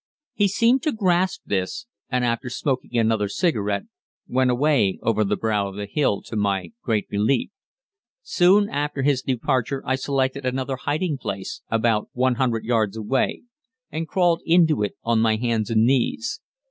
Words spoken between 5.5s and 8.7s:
of the hill, to my great relief. Soon